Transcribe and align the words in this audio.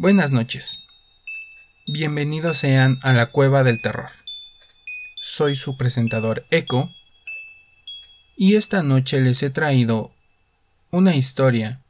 Buenas 0.00 0.30
noches. 0.30 0.84
Bienvenidos 1.88 2.58
sean 2.58 2.98
a 3.02 3.12
la 3.12 3.32
Cueva 3.32 3.64
del 3.64 3.80
Terror. 3.80 4.10
Soy 5.20 5.56
su 5.56 5.76
presentador 5.76 6.46
Echo 6.52 6.88
y 8.36 8.54
esta 8.54 8.84
noche 8.84 9.20
les 9.20 9.42
he 9.42 9.50
traído 9.50 10.12
una 10.92 11.16
historia 11.16 11.82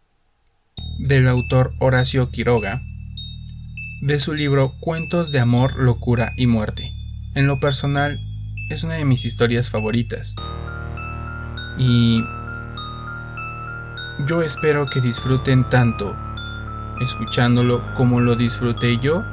del 0.98 1.28
autor 1.28 1.74
Horacio 1.80 2.30
Quiroga 2.30 2.80
de 4.00 4.18
su 4.20 4.32
libro 4.32 4.72
Cuentos 4.80 5.30
de 5.30 5.40
Amor, 5.40 5.78
Locura 5.78 6.32
y 6.38 6.46
Muerte. 6.46 6.94
En 7.34 7.46
lo 7.46 7.60
personal 7.60 8.18
es 8.70 8.84
una 8.84 8.94
de 8.94 9.04
mis 9.04 9.26
historias 9.26 9.68
favoritas 9.68 10.34
y 11.76 12.22
yo 14.26 14.40
espero 14.40 14.86
que 14.86 15.02
disfruten 15.02 15.68
tanto 15.68 16.16
escuchándolo 17.00 17.84
como 17.96 18.20
lo 18.20 18.36
disfruté 18.36 18.98
yo 18.98 19.24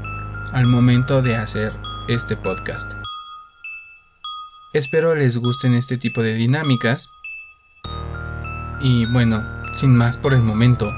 al 0.51 0.67
momento 0.67 1.21
de 1.21 1.35
hacer 1.35 1.73
este 2.07 2.37
podcast. 2.37 2.93
Espero 4.73 5.15
les 5.15 5.37
gusten 5.37 5.73
este 5.73 5.97
tipo 5.97 6.21
de 6.21 6.33
dinámicas. 6.33 7.09
Y 8.81 9.05
bueno, 9.05 9.43
sin 9.73 9.95
más 9.95 10.17
por 10.17 10.33
el 10.33 10.41
momento, 10.41 10.91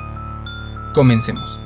comencemos. 0.94 1.62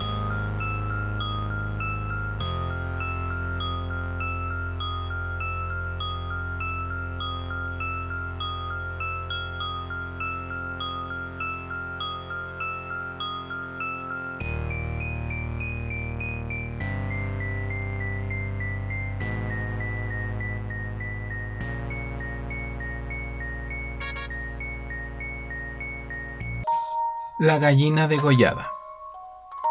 La 27.41 27.57
gallina 27.57 28.07
degollada. 28.07 28.71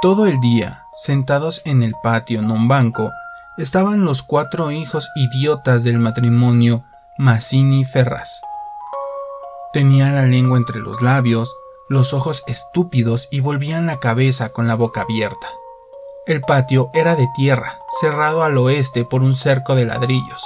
Todo 0.03 0.27
el 0.27 0.41
día, 0.41 0.87
sentados 0.93 1.63
en 1.65 1.85
el 1.85 1.95
patio 2.03 2.41
en 2.41 2.51
un 2.51 2.67
banco, 2.67 3.13
estaban 3.59 4.05
los 4.05 4.25
cuatro 4.25 4.73
hijos 4.73 5.09
idiotas 5.15 5.85
del 5.85 6.01
matrimonio 6.01 6.83
Mazzini 7.17 7.85
Ferraz. 7.85 8.41
Tenían 9.73 10.17
la 10.17 10.27
lengua 10.27 10.59
entre 10.59 10.81
los 10.81 11.01
labios, 11.01 11.57
los 11.89 12.13
ojos 12.13 12.43
estúpidos 12.49 13.29
y 13.31 13.39
volvían 13.39 13.87
la 13.87 13.99
cabeza 14.01 14.49
con 14.49 14.67
la 14.67 14.75
boca 14.75 15.03
abierta. 15.03 15.47
El 16.27 16.41
patio 16.41 16.91
era 16.93 17.15
de 17.15 17.29
tierra, 17.37 17.79
cerrado 18.01 18.43
al 18.43 18.59
oeste 18.59 19.05
por 19.05 19.23
un 19.23 19.37
cerco 19.37 19.77
de 19.77 19.87
ladrillos. 19.87 20.45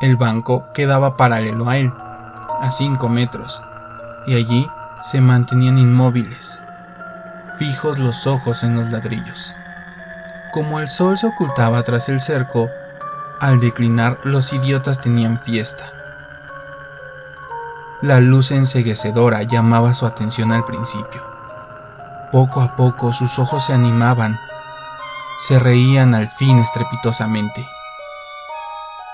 El 0.00 0.16
banco 0.16 0.64
quedaba 0.74 1.16
paralelo 1.16 1.68
a 1.68 1.76
él, 1.76 1.92
a 1.96 2.72
cinco 2.72 3.08
metros, 3.08 3.62
y 4.26 4.34
allí 4.34 4.68
se 5.02 5.20
mantenían 5.20 5.78
inmóviles, 5.78 6.62
fijos 7.58 7.98
los 7.98 8.26
ojos 8.26 8.64
en 8.64 8.74
los 8.74 8.90
ladrillos. 8.90 9.54
Como 10.52 10.80
el 10.80 10.88
sol 10.88 11.18
se 11.18 11.26
ocultaba 11.26 11.82
tras 11.82 12.08
el 12.08 12.20
cerco, 12.20 12.70
al 13.40 13.60
declinar 13.60 14.18
los 14.24 14.52
idiotas 14.52 15.00
tenían 15.00 15.38
fiesta. 15.38 15.84
La 18.02 18.20
luz 18.20 18.50
enseguecedora 18.50 19.42
llamaba 19.42 19.94
su 19.94 20.06
atención 20.06 20.52
al 20.52 20.64
principio. 20.64 21.22
Poco 22.32 22.60
a 22.60 22.76
poco 22.76 23.12
sus 23.12 23.38
ojos 23.38 23.64
se 23.64 23.72
animaban, 23.72 24.38
se 25.38 25.58
reían 25.58 26.14
al 26.14 26.28
fin 26.28 26.58
estrepitosamente. 26.58 27.66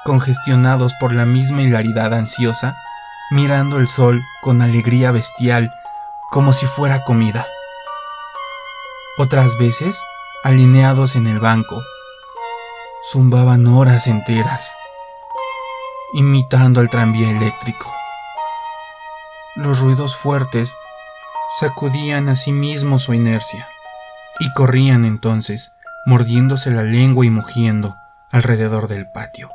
Congestionados 0.05 0.95
por 0.95 1.13
la 1.13 1.25
misma 1.25 1.63
hilaridad 1.63 2.15
ansiosa, 2.15 2.77
mirando 3.31 3.79
el 3.79 3.89
sol 3.89 4.21
con 4.41 4.63
alegría 4.63 5.13
bestial, 5.13 5.73
como 6.33 6.55
si 6.55 6.65
fuera 6.65 7.05
comida. 7.05 7.47
Otras 9.19 9.59
veces, 9.59 10.03
alineados 10.43 11.15
en 11.15 11.27
el 11.27 11.39
banco, 11.39 11.85
zumbaban 13.13 13.67
horas 13.67 14.07
enteras, 14.07 14.75
imitando 16.15 16.81
al 16.81 16.89
tranvía 16.89 17.31
eléctrico. 17.31 17.95
Los 19.57 19.81
ruidos 19.81 20.17
fuertes 20.17 20.75
sacudían 21.61 22.31
a 22.31 22.37
sí 22.37 22.51
mismos 22.51 23.03
su 23.03 23.13
inercia, 23.13 23.69
y 24.41 24.51
corrían 24.55 25.05
entonces, 25.05 25.73
mordiéndose 26.07 26.71
la 26.71 26.83
lengua 26.83 27.27
y 27.27 27.31
mugiendo 27.31 27.95
alrededor 28.31 28.89
del 28.89 29.07
patio, 29.07 29.51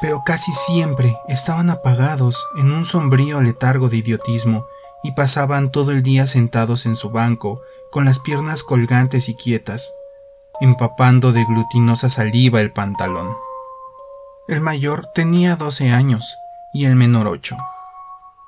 pero 0.00 0.24
casi 0.26 0.52
siempre 0.52 1.16
estaban 1.28 1.70
apagados 1.70 2.44
en 2.58 2.72
un 2.72 2.84
sombrío 2.84 3.40
letargo 3.40 3.88
de 3.88 3.98
idiotismo 3.98 4.66
y 5.06 5.12
pasaban 5.12 5.70
todo 5.70 5.92
el 5.92 6.02
día 6.02 6.26
sentados 6.26 6.84
en 6.84 6.96
su 6.96 7.10
banco, 7.10 7.60
con 7.92 8.04
las 8.04 8.18
piernas 8.18 8.64
colgantes 8.64 9.28
y 9.28 9.36
quietas, 9.36 9.94
empapando 10.60 11.30
de 11.30 11.44
glutinosa 11.44 12.08
saliva 12.08 12.60
el 12.60 12.72
pantalón. 12.72 13.36
El 14.48 14.60
mayor 14.60 15.06
tenía 15.14 15.54
doce 15.54 15.92
años 15.92 16.36
y 16.72 16.86
el 16.86 16.96
menor 16.96 17.28
ocho. 17.28 17.56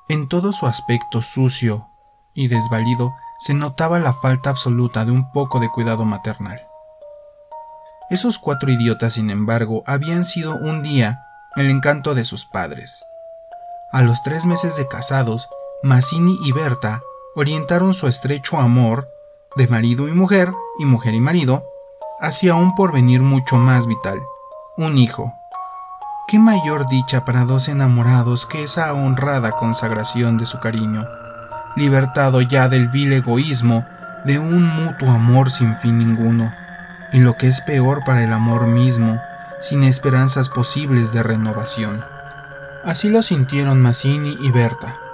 En 0.08 0.26
todo 0.26 0.50
su 0.50 0.66
aspecto 0.66 1.22
sucio 1.22 1.86
y 2.34 2.48
desvalido 2.48 3.14
se 3.38 3.54
notaba 3.54 4.00
la 4.00 4.12
falta 4.12 4.50
absoluta 4.50 5.04
de 5.04 5.12
un 5.12 5.30
poco 5.30 5.60
de 5.60 5.68
cuidado 5.68 6.04
maternal. 6.04 6.66
Esos 8.10 8.40
cuatro 8.40 8.68
idiotas, 8.72 9.12
sin 9.12 9.30
embargo, 9.30 9.84
habían 9.86 10.24
sido 10.24 10.56
un 10.56 10.82
día 10.82 11.24
el 11.54 11.70
encanto 11.70 12.16
de 12.16 12.24
sus 12.24 12.46
padres. 12.46 13.04
A 13.92 14.02
los 14.02 14.24
tres 14.24 14.44
meses 14.44 14.76
de 14.76 14.88
casados, 14.88 15.48
Mazzini 15.82 16.36
y 16.42 16.50
Berta 16.50 17.02
orientaron 17.36 17.94
su 17.94 18.08
estrecho 18.08 18.58
amor 18.58 19.08
de 19.54 19.68
marido 19.68 20.08
y 20.08 20.12
mujer 20.12 20.52
y 20.80 20.86
mujer 20.86 21.14
y 21.14 21.20
marido 21.20 21.64
hacia 22.20 22.56
un 22.56 22.74
porvenir 22.74 23.20
mucho 23.20 23.58
más 23.58 23.86
vital, 23.86 24.20
un 24.76 24.98
hijo. 24.98 25.32
¿Qué 26.26 26.40
mayor 26.40 26.86
dicha 26.86 27.24
para 27.24 27.44
dos 27.44 27.68
enamorados 27.68 28.44
que 28.44 28.64
esa 28.64 28.92
honrada 28.92 29.52
consagración 29.52 30.36
de 30.36 30.46
su 30.46 30.58
cariño, 30.58 31.08
libertado 31.76 32.40
ya 32.40 32.68
del 32.68 32.88
vil 32.88 33.12
egoísmo 33.12 33.86
de 34.24 34.40
un 34.40 34.64
mutuo 34.66 35.12
amor 35.12 35.48
sin 35.48 35.76
fin 35.76 35.98
ninguno, 35.98 36.52
y 37.12 37.18
lo 37.18 37.36
que 37.36 37.46
es 37.46 37.60
peor 37.60 38.02
para 38.04 38.24
el 38.24 38.32
amor 38.32 38.66
mismo, 38.66 39.22
sin 39.60 39.84
esperanzas 39.84 40.48
posibles 40.48 41.12
de 41.12 41.22
renovación. 41.22 42.04
Así 42.84 43.08
lo 43.08 43.22
sintieron 43.22 43.80
Mazzini 43.80 44.36
y 44.40 44.50
Berta. 44.50 45.07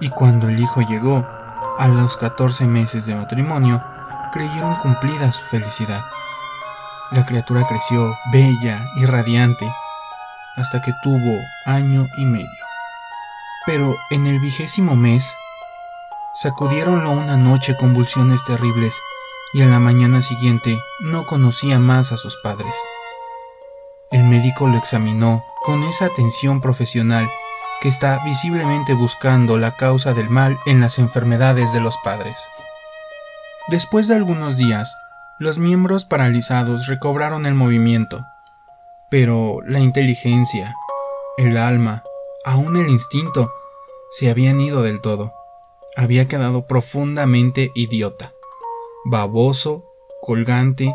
Y 0.00 0.10
cuando 0.10 0.48
el 0.48 0.58
hijo 0.60 0.80
llegó, 0.82 1.26
a 1.78 1.88
los 1.88 2.16
14 2.16 2.66
meses 2.66 3.06
de 3.06 3.14
matrimonio, 3.14 3.82
creyeron 4.32 4.76
cumplida 4.76 5.32
su 5.32 5.44
felicidad. 5.44 6.04
La 7.10 7.24
criatura 7.24 7.66
creció 7.66 8.16
bella 8.32 8.90
y 8.96 9.06
radiante 9.06 9.72
hasta 10.56 10.82
que 10.82 10.92
tuvo 11.02 11.40
año 11.64 12.08
y 12.16 12.26
medio. 12.26 12.48
Pero 13.64 13.96
en 14.10 14.26
el 14.26 14.40
vigésimo 14.40 14.96
mes, 14.96 15.34
sacudieronlo 16.34 17.10
una 17.12 17.36
noche 17.36 17.76
convulsiones 17.76 18.44
terribles 18.44 19.00
y 19.52 19.62
en 19.62 19.70
la 19.70 19.78
mañana 19.78 20.20
siguiente 20.20 20.82
no 21.00 21.26
conocía 21.26 21.78
más 21.78 22.12
a 22.12 22.16
sus 22.16 22.36
padres. 22.36 22.74
El 24.10 24.24
médico 24.24 24.66
lo 24.66 24.78
examinó 24.78 25.44
con 25.64 25.84
esa 25.84 26.06
atención 26.06 26.60
profesional 26.60 27.30
que 27.80 27.88
está 27.88 28.22
visiblemente 28.24 28.94
buscando 28.94 29.56
la 29.58 29.76
causa 29.76 30.14
del 30.14 30.30
mal 30.30 30.58
en 30.66 30.80
las 30.80 30.98
enfermedades 30.98 31.72
de 31.72 31.80
los 31.80 31.96
padres. 31.98 32.48
Después 33.68 34.08
de 34.08 34.16
algunos 34.16 34.56
días, 34.56 34.96
los 35.38 35.58
miembros 35.58 36.04
paralizados 36.04 36.86
recobraron 36.86 37.46
el 37.46 37.54
movimiento, 37.54 38.24
pero 39.10 39.58
la 39.64 39.78
inteligencia, 39.78 40.74
el 41.36 41.56
alma, 41.56 42.02
aún 42.44 42.76
el 42.76 42.88
instinto, 42.88 43.52
se 44.10 44.30
habían 44.30 44.60
ido 44.60 44.82
del 44.82 45.00
todo. 45.00 45.32
Había 45.96 46.26
quedado 46.26 46.66
profundamente 46.66 47.70
idiota, 47.74 48.32
baboso, 49.04 49.84
colgante, 50.22 50.94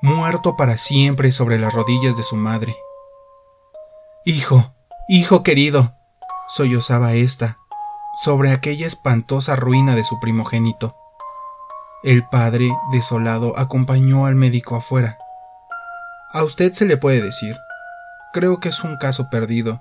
muerto 0.00 0.56
para 0.56 0.78
siempre 0.78 1.32
sobre 1.32 1.58
las 1.58 1.74
rodillas 1.74 2.16
de 2.16 2.22
su 2.22 2.36
madre. 2.36 2.76
Hijo, 4.24 4.74
hijo 5.08 5.42
querido, 5.42 5.95
sollozaba 6.46 7.14
ésta, 7.14 7.58
sobre 8.14 8.50
aquella 8.52 8.86
espantosa 8.86 9.56
ruina 9.56 9.94
de 9.94 10.04
su 10.04 10.18
primogénito. 10.20 10.96
El 12.02 12.26
padre, 12.26 12.70
desolado, 12.92 13.58
acompañó 13.58 14.26
al 14.26 14.36
médico 14.36 14.76
afuera. 14.76 15.18
A 16.32 16.44
usted 16.44 16.72
se 16.72 16.84
le 16.84 16.96
puede 16.96 17.20
decir. 17.20 17.56
Creo 18.32 18.60
que 18.60 18.68
es 18.68 18.84
un 18.84 18.96
caso 18.96 19.28
perdido. 19.30 19.80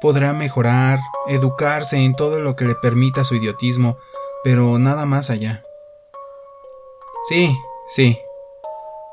Podrá 0.00 0.32
mejorar, 0.32 0.98
educarse 1.26 1.98
en 1.98 2.14
todo 2.14 2.40
lo 2.40 2.56
que 2.56 2.64
le 2.64 2.74
permita 2.74 3.24
su 3.24 3.34
idiotismo, 3.34 3.96
pero 4.42 4.78
nada 4.78 5.06
más 5.06 5.28
allá. 5.28 5.62
Sí, 7.28 7.54
sí, 7.88 8.18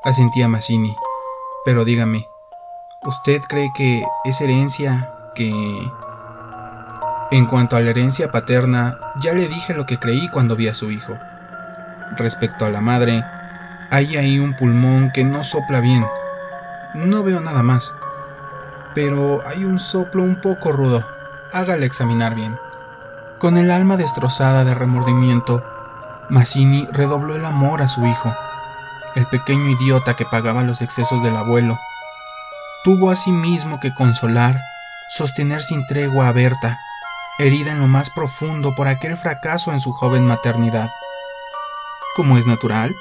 asentía 0.02 0.48
Mazzini. 0.48 0.96
Pero 1.64 1.84
dígame, 1.84 2.26
¿usted 3.04 3.42
cree 3.42 3.70
que 3.74 4.04
es 4.24 4.40
herencia 4.40 5.14
que... 5.34 5.52
En 7.30 7.44
cuanto 7.44 7.76
a 7.76 7.80
la 7.80 7.90
herencia 7.90 8.30
paterna, 8.30 8.98
ya 9.20 9.34
le 9.34 9.48
dije 9.48 9.74
lo 9.74 9.84
que 9.84 9.98
creí 9.98 10.28
cuando 10.28 10.56
vi 10.56 10.68
a 10.68 10.74
su 10.74 10.90
hijo. 10.90 11.18
Respecto 12.16 12.64
a 12.64 12.70
la 12.70 12.80
madre, 12.80 13.22
hay 13.90 14.16
ahí 14.16 14.38
un 14.38 14.54
pulmón 14.56 15.10
que 15.12 15.24
no 15.24 15.42
sopla 15.42 15.80
bien. 15.80 16.06
No 16.94 17.22
veo 17.22 17.40
nada 17.40 17.62
más. 17.62 17.94
Pero 18.94 19.46
hay 19.46 19.64
un 19.64 19.78
soplo 19.78 20.22
un 20.22 20.40
poco 20.40 20.72
rudo. 20.72 21.06
Hágale 21.52 21.84
examinar 21.84 22.34
bien. 22.34 22.58
Con 23.38 23.58
el 23.58 23.70
alma 23.70 23.98
destrozada 23.98 24.64
de 24.64 24.74
remordimiento, 24.74 25.62
Mazzini 26.30 26.88
redobló 26.92 27.36
el 27.36 27.44
amor 27.44 27.82
a 27.82 27.88
su 27.88 28.04
hijo, 28.06 28.34
el 29.14 29.26
pequeño 29.26 29.68
idiota 29.68 30.14
que 30.14 30.24
pagaba 30.24 30.62
los 30.62 30.82
excesos 30.82 31.22
del 31.22 31.36
abuelo. 31.36 31.78
Tuvo 32.84 33.10
asimismo 33.10 33.80
que 33.80 33.94
consolar, 33.94 34.60
sostener 35.10 35.62
sin 35.62 35.86
tregua 35.86 36.28
a 36.28 36.32
Berta, 36.32 36.78
herida 37.38 37.72
en 37.72 37.80
lo 37.80 37.86
más 37.86 38.10
profundo 38.10 38.74
por 38.74 38.88
aquel 38.88 39.16
fracaso 39.16 39.72
en 39.72 39.80
su 39.80 39.92
joven 39.92 40.26
maternidad. 40.26 40.90
Como 42.16 42.36
es 42.36 42.46
natural, 42.46 42.94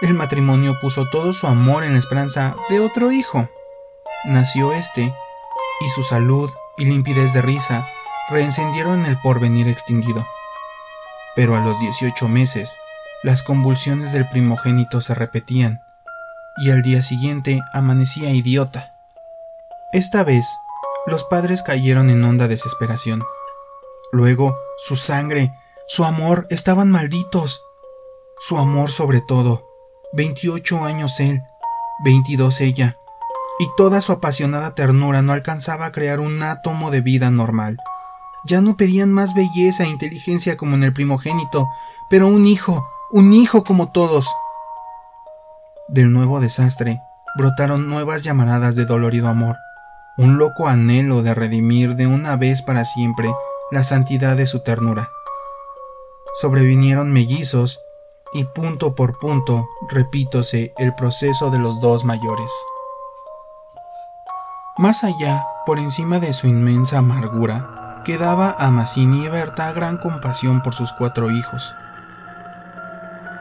el 0.00 0.14
matrimonio 0.14 0.78
puso 0.80 1.08
todo 1.10 1.32
su 1.32 1.46
amor 1.46 1.84
en 1.84 1.92
la 1.92 1.98
esperanza 1.98 2.56
de 2.68 2.80
otro 2.80 3.12
hijo. 3.12 3.48
Nació 4.24 4.72
este, 4.72 5.14
y 5.80 5.88
su 5.90 6.02
salud 6.02 6.50
y 6.78 6.86
limpidez 6.86 7.32
de 7.32 7.42
risa 7.42 7.86
reencendieron 8.30 9.04
el 9.06 9.18
porvenir 9.18 9.68
extinguido. 9.68 10.26
Pero 11.36 11.56
a 11.56 11.60
los 11.60 11.78
18 11.80 12.28
meses, 12.28 12.78
las 13.22 13.42
convulsiones 13.42 14.12
del 14.12 14.28
primogénito 14.28 15.00
se 15.00 15.14
repetían, 15.14 15.82
y 16.56 16.70
al 16.70 16.82
día 16.82 17.02
siguiente 17.02 17.60
amanecía 17.72 18.30
idiota. 18.30 18.94
Esta 19.92 20.24
vez, 20.24 20.46
los 21.06 21.24
padres 21.24 21.62
cayeron 21.62 22.10
en 22.10 22.24
honda 22.24 22.48
desesperación. 22.48 23.22
Luego, 24.14 24.54
su 24.76 24.94
sangre, 24.94 25.54
su 25.88 26.04
amor 26.04 26.46
estaban 26.50 26.90
malditos. 26.90 27.64
Su 28.38 28.58
amor 28.58 28.90
sobre 28.90 29.22
todo, 29.22 29.66
28 30.12 30.84
años 30.84 31.18
él, 31.18 31.40
22 32.04 32.60
ella, 32.60 32.94
y 33.58 33.68
toda 33.78 34.02
su 34.02 34.12
apasionada 34.12 34.74
ternura 34.74 35.22
no 35.22 35.32
alcanzaba 35.32 35.86
a 35.86 35.92
crear 35.92 36.20
un 36.20 36.42
átomo 36.42 36.90
de 36.90 37.00
vida 37.00 37.30
normal. 37.30 37.78
Ya 38.44 38.60
no 38.60 38.76
pedían 38.76 39.10
más 39.10 39.32
belleza 39.32 39.84
e 39.84 39.88
inteligencia 39.88 40.58
como 40.58 40.74
en 40.74 40.82
el 40.82 40.92
primogénito, 40.92 41.66
pero 42.10 42.26
un 42.26 42.44
hijo, 42.44 42.86
un 43.12 43.32
hijo 43.32 43.64
como 43.64 43.92
todos. 43.92 44.30
Del 45.88 46.12
nuevo 46.12 46.38
desastre 46.38 47.00
brotaron 47.38 47.88
nuevas 47.88 48.22
llamaradas 48.22 48.76
de 48.76 48.84
dolorido 48.84 49.28
amor, 49.28 49.56
un 50.18 50.36
loco 50.36 50.68
anhelo 50.68 51.22
de 51.22 51.32
redimir 51.32 51.94
de 51.94 52.06
una 52.06 52.36
vez 52.36 52.60
para 52.60 52.84
siempre 52.84 53.32
la 53.72 53.84
santidad 53.84 54.36
de 54.36 54.46
su 54.46 54.60
ternura. 54.60 55.10
Sobrevinieron 56.42 57.10
mellizos 57.10 57.80
y 58.34 58.44
punto 58.44 58.94
por 58.94 59.18
punto 59.18 59.66
repítose 59.88 60.74
el 60.76 60.94
proceso 60.94 61.50
de 61.50 61.58
los 61.58 61.80
dos 61.80 62.04
mayores. 62.04 62.52
Más 64.76 65.04
allá, 65.04 65.46
por 65.64 65.78
encima 65.78 66.18
de 66.18 66.34
su 66.34 66.48
inmensa 66.48 66.98
amargura, 66.98 68.02
quedaba 68.04 68.54
a 68.58 68.70
Mazzini 68.70 69.24
y 69.24 69.28
Berta 69.28 69.72
gran 69.72 69.96
compasión 69.96 70.60
por 70.60 70.74
sus 70.74 70.92
cuatro 70.92 71.30
hijos. 71.30 71.74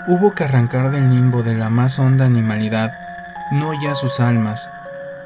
Hubo 0.07 0.33
que 0.33 0.45
arrancar 0.45 0.91
del 0.91 1.09
limbo 1.09 1.43
de 1.43 1.55
la 1.55 1.69
más 1.69 1.99
honda 1.99 2.25
animalidad 2.25 2.93
no 3.51 3.73
ya 3.73 3.95
sus 3.95 4.21
almas, 4.21 4.71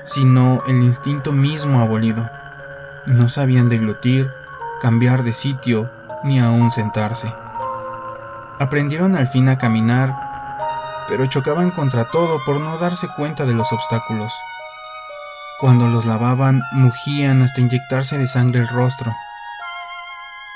sino 0.03 0.61
el 0.67 0.81
instinto 0.81 1.31
mismo 1.31 1.79
abolido. 1.79 2.27
No 3.05 3.29
sabían 3.29 3.69
deglutir, 3.69 4.31
cambiar 4.81 5.23
de 5.23 5.33
sitio, 5.33 5.91
ni 6.23 6.39
aún 6.39 6.71
sentarse. 6.71 7.33
Aprendieron 8.59 9.15
al 9.15 9.27
fin 9.27 9.49
a 9.49 9.57
caminar, 9.57 10.15
pero 11.07 11.25
chocaban 11.25 11.71
contra 11.71 12.05
todo 12.05 12.39
por 12.45 12.59
no 12.59 12.77
darse 12.77 13.07
cuenta 13.15 13.45
de 13.45 13.53
los 13.53 13.71
obstáculos. 13.73 14.33
Cuando 15.59 15.87
los 15.87 16.05
lavaban, 16.05 16.61
mugían 16.71 17.41
hasta 17.41 17.61
inyectarse 17.61 18.17
de 18.17 18.27
sangre 18.27 18.61
el 18.61 18.67
rostro. 18.67 19.13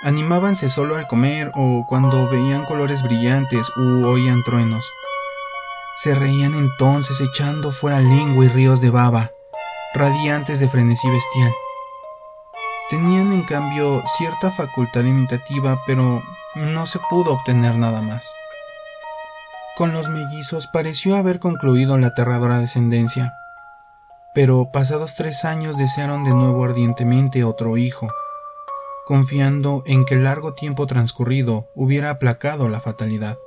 Animábanse 0.03 0.69
solo 0.69 0.95
al 0.95 1.07
comer 1.07 1.51
o 1.55 1.85
cuando 1.87 2.29
veían 2.29 2.65
colores 2.65 3.03
brillantes 3.03 3.69
u 3.75 4.05
oían 4.05 4.43
truenos. 4.43 4.91
Se 5.97 6.15
reían 6.15 6.55
entonces 6.55 7.19
echando 7.21 7.71
fuera 7.71 7.99
lengua 7.99 8.45
y 8.45 8.47
ríos 8.47 8.79
de 8.79 8.89
baba, 8.89 9.31
radiantes 9.93 10.59
de 10.59 10.69
frenesí 10.69 11.09
bestial. 11.09 11.51
Tenían 12.89 13.33
en 13.33 13.43
cambio 13.43 14.01
cierta 14.17 14.49
facultad 14.49 15.03
imitativa, 15.03 15.79
pero 15.85 16.23
no 16.55 16.85
se 16.87 16.99
pudo 17.09 17.33
obtener 17.33 17.75
nada 17.75 18.01
más. 18.01 18.33
Con 19.77 19.93
los 19.93 20.09
mellizos 20.09 20.67
pareció 20.67 21.15
haber 21.15 21.39
concluido 21.39 21.97
la 21.97 22.07
aterradora 22.07 22.57
descendencia, 22.57 23.33
pero 24.33 24.71
pasados 24.71 25.15
tres 25.15 25.45
años 25.45 25.77
desearon 25.77 26.23
de 26.23 26.31
nuevo 26.31 26.65
ardientemente 26.65 27.43
otro 27.43 27.77
hijo, 27.77 28.09
confiando 29.05 29.83
en 29.85 30.03
que 30.03 30.15
el 30.15 30.23
largo 30.23 30.53
tiempo 30.55 30.87
transcurrido 30.87 31.69
hubiera 31.75 32.09
aplacado 32.09 32.69
la 32.69 32.79
fatalidad. 32.79 33.37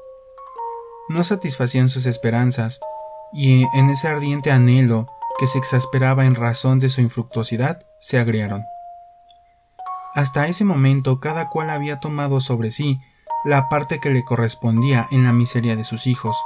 No 1.09 1.25
satisfacían 1.25 1.89
sus 1.89 2.07
esperanzas, 2.07 2.81
y 3.33 3.65
en 3.77 3.91
ese 3.91 4.07
ardiente 4.09 4.53
anhelo 4.53 5.09
que 5.39 5.47
se 5.49 5.59
exasperaba 5.59 6.27
en 6.27 6.37
razón 6.37 6.79
de 6.79 6.89
su 6.89 7.01
infructuosidad, 7.01 7.83
se 7.99 8.19
agriaron. 8.19 8.65
Hasta 10.15 10.47
ese 10.47 10.65
momento 10.65 11.21
cada 11.21 11.49
cual 11.49 11.71
había 11.71 11.99
tomado 11.99 12.41
sobre 12.41 12.71
sí 12.71 13.01
la 13.45 13.69
parte 13.69 13.99
que 13.99 14.11
le 14.11 14.25
correspondía 14.25 15.07
en 15.11 15.25
la 15.25 15.33
miseria 15.33 15.75
de 15.75 15.85
sus 15.85 16.07
hijos. 16.07 16.37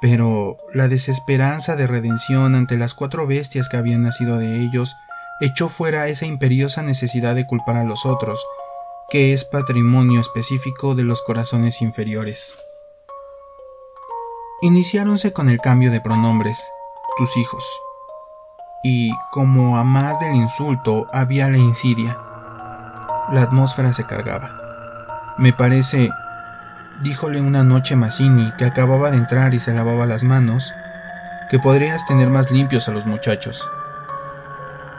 Pero 0.00 0.56
la 0.72 0.88
desesperanza 0.88 1.76
de 1.76 1.86
redención 1.86 2.54
ante 2.54 2.76
las 2.76 2.94
cuatro 2.94 3.26
bestias 3.26 3.68
que 3.68 3.76
habían 3.76 4.02
nacido 4.02 4.38
de 4.38 4.60
ellos 4.60 4.94
echó 5.40 5.68
fuera 5.68 6.08
esa 6.08 6.26
imperiosa 6.26 6.82
necesidad 6.82 7.34
de 7.34 7.46
culpar 7.46 7.76
a 7.76 7.84
los 7.84 8.06
otros, 8.06 8.46
que 9.10 9.32
es 9.32 9.44
patrimonio 9.44 10.20
específico 10.20 10.94
de 10.94 11.02
los 11.02 11.22
corazones 11.22 11.82
inferiores. 11.82 12.54
Iniciáronse 14.62 15.32
con 15.32 15.48
el 15.48 15.60
cambio 15.60 15.90
de 15.90 16.00
pronombres, 16.00 16.68
tus 17.16 17.36
hijos. 17.36 17.64
Y 18.82 19.12
como 19.32 19.78
a 19.78 19.84
más 19.84 20.20
del 20.20 20.34
insulto 20.34 21.06
había 21.12 21.48
la 21.48 21.58
insidia, 21.58 22.18
la 23.30 23.42
atmósfera 23.42 23.92
se 23.92 24.04
cargaba. 24.04 24.50
Me 25.38 25.52
parece, 25.52 26.10
díjole 27.02 27.40
una 27.40 27.64
noche 27.64 27.96
Mazzini, 27.96 28.52
que 28.58 28.64
acababa 28.64 29.10
de 29.10 29.16
entrar 29.16 29.54
y 29.54 29.60
se 29.60 29.74
lavaba 29.74 30.06
las 30.06 30.22
manos, 30.22 30.74
que 31.48 31.58
podrías 31.58 32.06
tener 32.06 32.30
más 32.30 32.50
limpios 32.50 32.88
a 32.88 32.92
los 32.92 33.06
muchachos. 33.06 33.68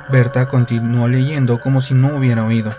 Berta 0.10 0.48
continuó 0.48 1.08
leyendo 1.08 1.60
como 1.60 1.82
si 1.82 1.94
no 1.94 2.16
hubiera 2.16 2.44
oído. 2.44 2.72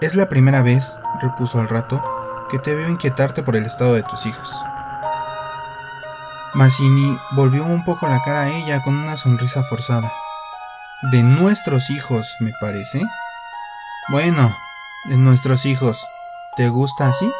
Es 0.00 0.14
la 0.14 0.28
primera 0.28 0.62
vez, 0.62 1.00
repuso 1.20 1.60
al 1.60 1.68
rato, 1.68 2.02
que 2.50 2.58
te 2.58 2.74
veo 2.74 2.88
inquietarte 2.88 3.42
por 3.42 3.56
el 3.56 3.66
estado 3.66 3.94
de 3.94 4.02
tus 4.02 4.26
hijos. 4.26 4.54
Mazzini 6.54 7.18
volvió 7.32 7.64
un 7.64 7.84
poco 7.84 8.08
la 8.08 8.22
cara 8.22 8.42
a 8.42 8.48
ella 8.48 8.80
con 8.82 8.96
una 8.96 9.16
sonrisa 9.16 9.62
forzada. 9.62 10.12
De 11.12 11.22
nuestros 11.22 11.90
hijos, 11.90 12.36
me 12.40 12.52
parece. 12.60 13.02
Bueno, 14.10 14.56
de 15.04 15.18
nuestros 15.18 15.66
hijos, 15.66 16.02
¿te 16.56 16.70
gusta 16.70 17.08
así? 17.08 17.30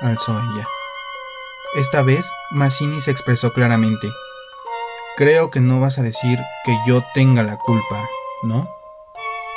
alzó 0.00 0.32
ella. 0.32 0.66
Esta 1.76 2.02
vez 2.02 2.32
Mazzini 2.50 3.00
se 3.00 3.12
expresó 3.12 3.52
claramente. 3.52 4.08
Creo 5.16 5.50
que 5.50 5.60
no 5.60 5.78
vas 5.78 6.00
a 6.00 6.02
decir 6.02 6.40
que 6.64 6.76
yo 6.88 7.04
tenga 7.14 7.44
la 7.44 7.56
culpa, 7.56 8.04
¿no? 8.42 8.68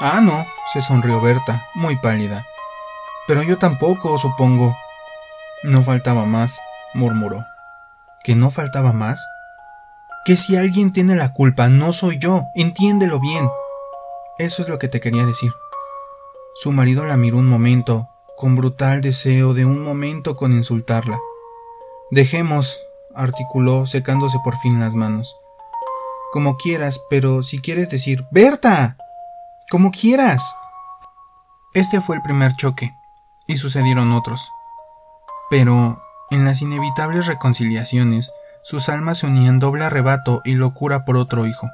Ah, 0.01 0.21
no, 0.21 0.45
se 0.71 0.83
sonrió 0.83 1.19
Berta, 1.19 1.65
muy 1.73 1.95
pálida. 1.95 2.45
Pero 3.25 3.41
yo 3.41 3.57
tampoco, 3.57 4.15
supongo. 4.19 4.77
No 5.63 5.81
faltaba 5.81 6.25
más, 6.25 6.61
murmuró. 6.93 7.43
¿Que 8.23 8.35
no 8.35 8.51
faltaba 8.51 8.93
más? 8.93 9.27
Que 10.25 10.37
si 10.37 10.57
alguien 10.57 10.93
tiene 10.93 11.15
la 11.15 11.33
culpa, 11.33 11.69
no 11.69 11.91
soy 11.91 12.19
yo, 12.19 12.43
entiéndelo 12.53 13.19
bien. 13.19 13.49
Eso 14.37 14.61
es 14.61 14.69
lo 14.69 14.77
que 14.77 14.89
te 14.89 14.99
quería 14.99 15.25
decir. 15.25 15.51
Su 16.55 16.71
marido 16.71 17.05
la 17.05 17.17
miró 17.17 17.37
un 17.37 17.47
momento, 17.47 18.09
con 18.37 18.55
brutal 18.55 19.01
deseo 19.01 19.53
de 19.53 19.65
un 19.65 19.83
momento 19.83 20.35
con 20.35 20.53
insultarla. 20.53 21.19
Dejemos, 22.11 22.79
articuló, 23.15 23.85
secándose 23.85 24.37
por 24.43 24.55
fin 24.57 24.79
las 24.79 24.93
manos. 24.93 25.35
Como 26.31 26.57
quieras, 26.57 27.01
pero 27.09 27.41
si 27.41 27.59
quieres 27.59 27.89
decir, 27.89 28.25
Berta, 28.31 28.97
como 29.69 29.91
quieras. 29.91 30.55
Este 31.73 32.01
fue 32.01 32.17
el 32.17 32.21
primer 32.21 32.53
choque, 32.55 32.95
y 33.47 33.57
sucedieron 33.57 34.11
otros. 34.11 34.51
Pero, 35.49 36.03
en 36.29 36.45
las 36.45 36.61
inevitables 36.61 37.25
reconciliaciones, 37.25 38.31
sus 38.61 38.89
almas 38.89 39.19
se 39.19 39.27
unían 39.27 39.59
doble 39.59 39.85
arrebato 39.85 40.41
y 40.45 40.53
locura 40.53 41.03
por 41.03 41.17
otro 41.17 41.47
hijo. 41.47 41.69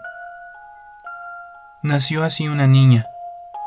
Nació 1.83 2.23
así 2.23 2.47
una 2.47 2.67
niña. 2.67 3.05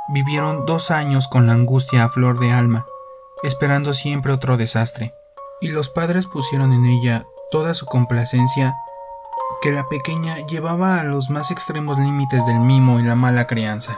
Vivieron 0.09 0.67
dos 0.67 0.91
años 0.91 1.29
con 1.29 1.47
la 1.47 1.53
angustia 1.53 2.05
a 2.05 2.09
flor 2.09 2.39
de 2.41 2.53
alma, 2.53 2.87
esperando 3.43 3.95
siempre 3.95 4.33
otro 4.33 4.57
desastre, 4.57 5.15
y 5.61 5.69
los 5.69 5.89
padres 5.89 6.27
pusieron 6.27 6.73
en 6.73 6.85
ella 6.87 7.25
toda 7.51 7.73
su 7.75 7.87
complacencia 7.87 8.75
que 9.63 9.71
la 9.71 9.89
pequeña 9.89 10.37
llevaba 10.49 10.99
a 10.99 11.05
los 11.05 11.31
más 11.31 11.53
extremos 11.53 11.99
límites 11.99 12.45
del 12.47 12.59
mimo 12.59 12.99
y 12.99 13.05
la 13.05 13.15
mala 13.15 13.47
crianza. 13.47 13.97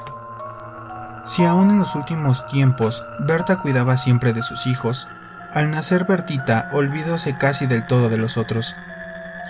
Si 1.25 1.43
aún 1.43 1.71
en 1.71 1.79
los 1.79 1.95
últimos 1.95 2.47
tiempos 2.49 3.03
Berta 3.21 3.63
cuidaba 3.63 3.97
siempre 3.97 4.35
de 4.35 4.43
sus 4.43 4.67
hijos, 4.67 5.09
al 5.55 5.71
nacer 5.71 6.05
Bertita 6.05 6.69
olvidóse 6.73 7.39
casi 7.39 7.67
del 7.67 7.87
todo 7.87 8.11
de 8.11 8.19
los 8.19 8.37
otros. 8.37 8.77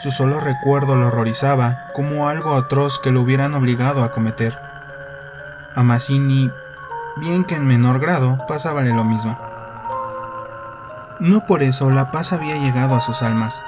Su 0.00 0.12
solo 0.12 0.38
recuerdo 0.38 0.94
lo 0.94 1.08
horrorizaba 1.08 1.88
como 1.94 2.28
algo 2.28 2.54
atroz 2.54 3.00
que 3.00 3.11
lo 3.11 3.23
hubieran 3.23 3.54
obligado 3.54 4.04
a 4.04 4.12
cometer. 4.12 4.56
A 5.76 5.83
Mazzini, 5.83 6.52
bien 7.16 7.43
que 7.43 7.57
en 7.57 7.66
menor 7.66 7.99
grado, 7.99 8.38
pasábale 8.47 8.90
lo 8.95 9.02
mismo. 9.02 9.37
No 11.19 11.47
por 11.47 11.64
eso 11.64 11.90
la 11.90 12.12
paz 12.12 12.33
había 12.33 12.57
llegado 12.57 12.95
a 12.95 13.00
sus 13.00 13.23
almas. 13.23 13.61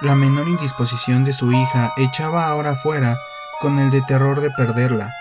La 0.00 0.16
menor 0.16 0.48
indisposición 0.48 1.24
de 1.24 1.32
su 1.32 1.52
hija 1.52 1.92
echaba 1.96 2.46
ahora 2.46 2.74
fuera, 2.74 3.16
con 3.60 3.78
el 3.78 3.90
de 3.90 4.02
terror 4.02 4.40
de 4.40 4.50
perderla, 4.50 5.12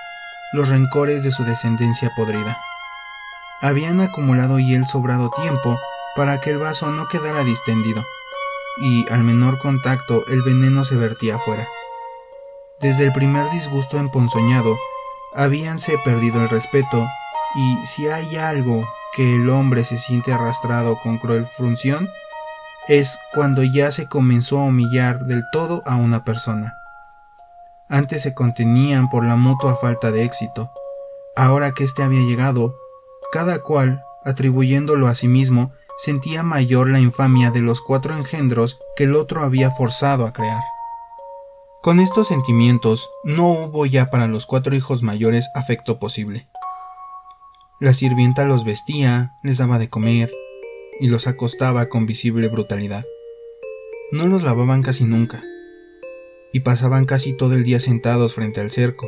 los 0.53 0.69
rencores 0.69 1.23
de 1.23 1.31
su 1.31 1.43
descendencia 1.43 2.11
podrida. 2.15 2.57
Habían 3.61 4.01
acumulado 4.01 4.57
y 4.57 4.73
el 4.73 4.87
sobrado 4.87 5.29
tiempo 5.29 5.77
para 6.15 6.39
que 6.39 6.49
el 6.49 6.57
vaso 6.57 6.91
no 6.91 7.07
quedara 7.07 7.43
distendido, 7.43 8.03
y 8.77 9.07
al 9.11 9.23
menor 9.23 9.59
contacto 9.59 10.23
el 10.29 10.41
veneno 10.41 10.83
se 10.83 10.95
vertía 10.95 11.35
afuera. 11.35 11.67
Desde 12.79 13.03
el 13.03 13.11
primer 13.11 13.49
disgusto 13.51 13.97
emponzoñado, 13.97 14.77
habíanse 15.37 15.97
perdido 16.03 16.41
el 16.41 16.49
respeto, 16.49 17.07
y 17.55 17.85
si 17.85 18.07
hay 18.07 18.35
algo 18.35 18.87
que 19.15 19.35
el 19.35 19.49
hombre 19.49 19.83
se 19.83 19.97
siente 19.97 20.33
arrastrado 20.33 20.99
con 21.01 21.19
cruel 21.19 21.45
frunción, 21.45 22.09
es 22.87 23.19
cuando 23.33 23.63
ya 23.63 23.91
se 23.91 24.07
comenzó 24.07 24.59
a 24.59 24.63
humillar 24.63 25.25
del 25.25 25.43
todo 25.51 25.83
a 25.85 25.95
una 25.95 26.23
persona. 26.23 26.73
Antes 27.89 28.23
se 28.23 28.33
contenían 28.33 29.09
por 29.09 29.23
la 29.23 29.35
mutua 29.35 29.75
falta 29.75 30.11
de 30.11 30.23
éxito. 30.23 30.71
Ahora 31.35 31.71
que 31.71 31.83
éste 31.83 32.03
había 32.03 32.21
llegado, 32.21 32.75
cada 33.31 33.59
cual, 33.59 34.03
atribuyéndolo 34.25 35.07
a 35.07 35.15
sí 35.15 35.27
mismo, 35.27 35.71
sentía 35.97 36.43
mayor 36.43 36.89
la 36.89 36.99
infamia 36.99 37.51
de 37.51 37.61
los 37.61 37.81
cuatro 37.81 38.15
engendros 38.15 38.79
que 38.95 39.03
el 39.03 39.15
otro 39.15 39.43
había 39.43 39.71
forzado 39.71 40.25
a 40.25 40.33
crear. 40.33 40.61
Con 41.87 42.01
estos 42.01 42.27
sentimientos 42.27 43.09
no 43.23 43.49
hubo 43.49 43.85
ya 43.85 44.09
para 44.09 44.27
los 44.27 44.45
cuatro 44.45 44.75
hijos 44.75 45.03
mayores 45.03 45.47
afecto 45.55 45.99
posible. 45.99 46.49
La 47.79 47.93
sirvienta 47.93 48.43
los 48.43 48.65
vestía, 48.65 49.31
les 49.41 49.59
daba 49.59 49.79
de 49.79 49.89
comer 49.89 50.29
y 50.99 51.07
los 51.07 51.27
acostaba 51.27 51.87
con 51.87 52.05
visible 52.05 52.49
brutalidad. 52.49 53.05
No 54.11 54.27
los 54.27 54.43
lavaban 54.43 54.81
casi 54.81 55.05
nunca, 55.05 55.41
y 56.51 56.59
pasaban 56.59 57.05
casi 57.05 57.37
todo 57.37 57.53
el 57.53 57.63
día 57.63 57.79
sentados 57.79 58.33
frente 58.33 58.59
al 58.59 58.69
cerco, 58.69 59.07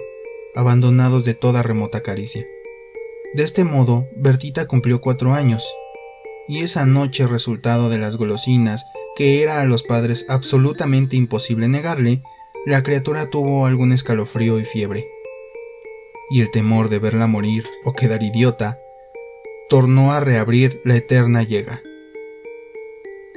abandonados 0.55 1.25
de 1.25 1.33
toda 1.33 1.62
remota 1.62 2.01
caricia. 2.01 2.45
De 3.36 3.43
este 3.43 3.65
modo, 3.65 4.07
Bertita 4.15 4.67
cumplió 4.67 5.01
cuatro 5.01 5.33
años, 5.33 5.69
y 6.48 6.59
esa 6.59 6.86
noche 6.86 7.27
resultado 7.27 7.89
de 7.89 7.98
las 7.98 8.15
golosinas, 8.15 8.86
que 9.17 9.43
era 9.43 9.59
a 9.59 9.65
los 9.65 9.83
padres 9.83 10.25
absolutamente 10.29 11.17
imposible 11.17 11.67
negarle, 11.67 12.24
la 12.66 12.84
criatura 12.84 13.30
tuvo 13.30 13.66
algún 13.66 13.92
escalofrío 13.92 14.60
y 14.60 14.66
fiebre. 14.66 15.08
Y 16.30 16.42
el 16.42 16.51
temor 16.51 16.89
de 16.89 17.00
verla 17.00 17.28
morir 17.28 17.66
o 17.86 17.94
quedar 17.94 18.22
idiota, 18.24 18.80
tornó 19.70 20.12
a 20.13 20.20
reabrir 20.20 20.82
la 20.84 20.96
eterna 20.96 21.44
llega. 21.44 21.82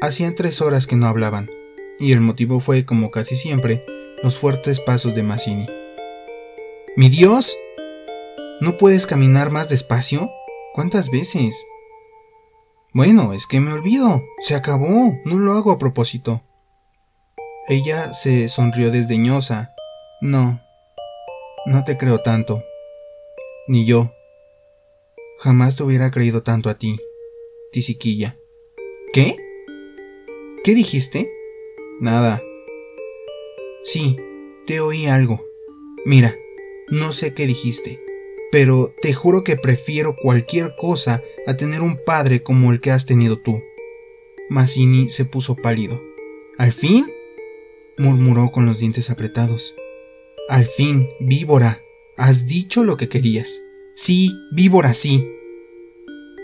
Hacían 0.01 0.35
tres 0.35 0.61
horas 0.61 0.87
que 0.87 0.97
no 0.97 1.07
hablaban, 1.07 1.49
y 2.01 2.13
el 2.13 2.21
motivo 2.21 2.61
fue, 2.61 2.85
como 2.85 3.11
casi 3.11 3.37
siempre, 3.37 3.85
los 4.23 4.37
fuertes 4.37 4.81
pasos 4.81 5.15
de 5.15 5.23
Mazzini. 5.23 5.67
¡Mi 6.97 7.09
Dios! 7.09 7.57
¿No 8.61 8.77
puedes 8.79 9.07
caminar 9.07 9.51
más 9.51 9.69
despacio? 9.69 10.31
¿Cuántas 10.75 11.11
veces? 11.11 11.65
Bueno, 12.93 13.33
es 13.33 13.47
que 13.47 13.61
me 13.61 13.73
olvido. 13.73 14.23
Se 14.41 14.55
acabó. 14.55 15.15
No 15.25 15.39
lo 15.39 15.53
hago 15.53 15.71
a 15.71 15.79
propósito. 15.79 16.43
Ella 17.69 18.13
se 18.13 18.49
sonrió 18.49 18.91
desdeñosa. 18.91 19.73
No, 20.21 20.61
no 21.65 21.85
te 21.85 21.97
creo 21.97 22.19
tanto. 22.19 22.65
Ni 23.69 23.87
yo. 23.87 24.13
Jamás 25.39 25.77
te 25.77 25.85
hubiera 25.85 26.11
creído 26.11 26.43
tanto 26.43 26.71
a 26.71 26.75
ti, 26.75 26.99
tisiquilla. 27.71 28.37
¿Qué? 29.13 29.37
¿Qué 30.65 30.75
dijiste? 30.75 31.31
Nada. 32.01 32.43
Sí, 33.85 34.17
te 34.67 34.81
oí 34.81 35.07
algo. 35.07 35.45
Mira, 36.05 36.35
no 36.89 37.13
sé 37.13 37.33
qué 37.33 37.47
dijiste, 37.47 38.01
pero 38.51 38.93
te 39.03 39.13
juro 39.13 39.45
que 39.45 39.55
prefiero 39.55 40.17
cualquier 40.21 40.75
cosa 40.77 41.23
a 41.47 41.57
tener 41.57 41.81
un 41.83 41.97
padre 42.05 42.43
como 42.43 42.73
el 42.73 42.81
que 42.81 42.91
has 42.91 43.07
tenido 43.07 43.39
tú. 43.41 43.63
Mazzini 44.51 45.11
se 45.11 45.25
puso 45.25 45.55
pálido. 45.55 46.01
¿Al 46.59 46.73
fin? 46.73 47.07
Murmuró 47.99 48.51
con 48.51 48.67
los 48.67 48.79
dientes 48.79 49.11
apretados. 49.11 49.75
Al 50.49 50.67
fin, 50.67 51.09
víbora, 51.21 51.81
has 52.17 52.47
dicho 52.47 52.85
lo 52.85 52.97
que 52.97 53.09
querías. 53.09 53.61
Sí, 53.95 54.31
víbora, 54.53 54.95
sí. 54.95 55.27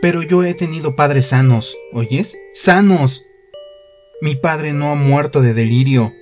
Pero 0.00 0.22
yo 0.22 0.44
he 0.44 0.54
tenido 0.54 0.96
padres 0.96 1.26
sanos, 1.26 1.76
¿oyes? 1.92 2.36
¡Sanos! 2.54 3.24
Mi 4.20 4.34
padre 4.34 4.72
no 4.72 4.90
ha 4.90 4.94
muerto 4.94 5.40
de 5.40 5.54
delirio 5.54 6.12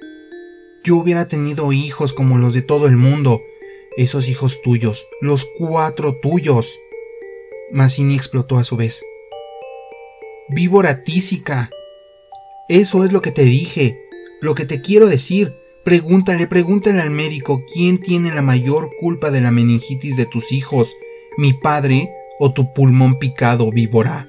yo 0.86 0.96
hubiera 0.96 1.26
tenido 1.26 1.72
hijos 1.72 2.14
como 2.14 2.38
los 2.38 2.54
de 2.54 2.62
todo 2.62 2.86
el 2.86 2.96
mundo. 2.96 3.42
Esos 3.96 4.28
hijos 4.28 4.62
tuyos, 4.62 5.04
los 5.20 5.44
cuatro 5.58 6.14
tuyos. 6.22 6.78
Mazzini 7.72 8.14
explotó 8.14 8.56
a 8.56 8.62
su 8.62 8.76
vez. 8.76 9.04
Víbora 10.48 11.02
tísica. 11.02 11.70
Eso 12.68 13.04
es 13.04 13.10
lo 13.10 13.20
que 13.20 13.32
te 13.32 13.42
dije, 13.42 13.98
lo 14.46 14.54
que 14.54 14.64
te 14.64 14.80
quiero 14.80 15.08
decir. 15.08 15.52
Pregúntale, 15.84 16.46
pregúntale 16.46 17.00
al 17.02 17.10
médico 17.10 17.62
quién 17.72 17.98
tiene 17.98 18.34
la 18.34 18.42
mayor 18.42 18.90
culpa 19.00 19.30
de 19.30 19.40
la 19.40 19.50
meningitis 19.50 20.16
de 20.16 20.24
tus 20.24 20.52
hijos, 20.52 20.96
mi 21.36 21.52
padre 21.52 22.08
o 22.38 22.52
tu 22.52 22.72
pulmón 22.72 23.18
picado, 23.18 23.70
víbora. 23.70 24.28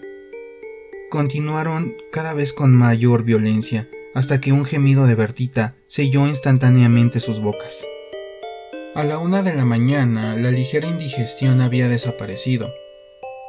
Continuaron 1.09 1.95
cada 2.11 2.33
vez 2.33 2.53
con 2.53 2.75
mayor 2.75 3.23
violencia, 3.23 3.87
hasta 4.13 4.41
que 4.41 4.51
un 4.51 4.65
gemido 4.65 5.05
de 5.05 5.15
Bertita 5.15 5.75
selló 5.87 6.27
instantáneamente 6.27 7.19
sus 7.19 7.39
bocas. 7.39 7.85
A 8.95 9.03
la 9.03 9.19
una 9.19 9.43
de 9.43 9.53
la 9.53 9.65
mañana 9.65 10.35
la 10.35 10.51
ligera 10.51 10.87
indigestión 10.87 11.61
había 11.61 11.87
desaparecido, 11.87 12.69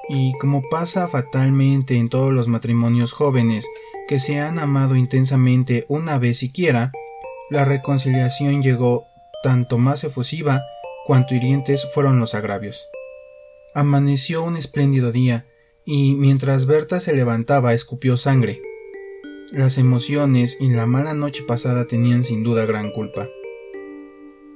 y 0.08 0.32
como 0.34 0.62
pasa 0.70 1.08
fatalmente 1.08 1.96
en 1.96 2.10
todos 2.10 2.32
los 2.32 2.48
matrimonios 2.48 3.12
jóvenes 3.12 3.66
que 4.08 4.18
se 4.18 4.40
han 4.40 4.58
amado 4.58 4.96
intensamente 4.96 5.84
una 5.88 6.18
vez 6.18 6.38
siquiera, 6.38 6.90
la 7.50 7.66
reconciliación 7.66 8.62
llegó 8.62 9.06
tanto 9.42 9.76
más 9.76 10.02
efusiva 10.02 10.62
cuanto 11.06 11.34
hirientes 11.34 11.86
fueron 11.92 12.18
los 12.18 12.34
agravios. 12.34 12.88
Amaneció 13.74 14.42
un 14.42 14.56
espléndido 14.56 15.12
día, 15.12 15.46
y 15.84 16.14
mientras 16.14 16.66
Berta 16.66 17.00
se 17.00 17.14
levantaba 17.14 17.74
escupió 17.74 18.16
sangre. 18.16 18.60
Las 19.52 19.78
emociones 19.78 20.56
y 20.58 20.70
la 20.70 20.86
mala 20.86 21.14
noche 21.14 21.42
pasada 21.46 21.86
tenían 21.86 22.24
sin 22.24 22.42
duda 22.42 22.66
gran 22.66 22.90
culpa. 22.90 23.28